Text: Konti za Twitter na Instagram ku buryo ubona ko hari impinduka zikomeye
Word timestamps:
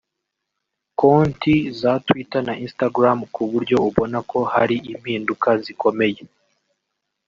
Konti 1.01 1.55
za 1.79 1.93
Twitter 2.05 2.41
na 2.49 2.53
Instagram 2.65 3.19
ku 3.33 3.41
buryo 3.51 3.77
ubona 3.87 4.17
ko 4.31 4.39
hari 4.53 4.75
impinduka 4.91 5.49
zikomeye 5.63 6.21